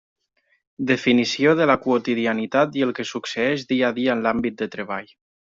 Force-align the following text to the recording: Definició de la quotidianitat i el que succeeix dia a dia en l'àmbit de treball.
Definició 0.91 1.51
de 1.59 1.67
la 1.71 1.75
quotidianitat 1.83 2.81
i 2.81 2.85
el 2.89 2.97
que 3.01 3.07
succeeix 3.13 3.69
dia 3.75 3.93
a 3.95 3.97
dia 4.03 4.17
en 4.19 4.25
l'àmbit 4.29 4.59
de 4.65 4.71
treball. 4.79 5.17